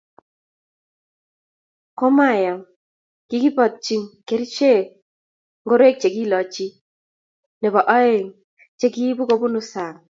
[1.97, 2.59] ku mayam,
[3.27, 3.95] kikipiitji
[4.27, 4.85] kerichek
[5.63, 6.67] ngoroik che kilochi
[7.61, 8.31] nebo oeng'
[8.79, 9.97] che kiibu kubunu sang'